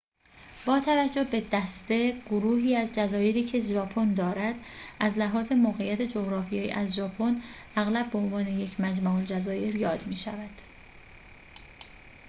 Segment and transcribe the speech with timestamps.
[0.65, 4.55] با توجه به دسته/ گروهی از جزایری که ژاپن دارد،
[4.99, 7.41] از لحاظ موقعیت جغرافیایی از ژاپن
[7.75, 10.61] اغلب به عنوان یک «مجمع الجزایر» یاد می شود